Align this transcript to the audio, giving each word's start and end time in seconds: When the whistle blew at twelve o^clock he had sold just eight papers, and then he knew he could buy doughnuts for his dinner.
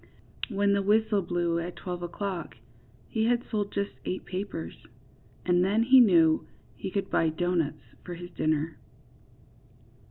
When 0.49 0.73
the 0.73 0.81
whistle 0.81 1.21
blew 1.21 1.59
at 1.59 1.75
twelve 1.75 1.99
o^clock 2.01 2.55
he 3.07 3.25
had 3.25 3.43
sold 3.51 3.71
just 3.71 3.91
eight 4.03 4.25
papers, 4.25 4.87
and 5.45 5.63
then 5.63 5.83
he 5.83 5.99
knew 5.99 6.47
he 6.75 6.89
could 6.89 7.11
buy 7.11 7.29
doughnuts 7.29 7.93
for 8.03 8.15
his 8.15 8.31
dinner. 8.31 8.79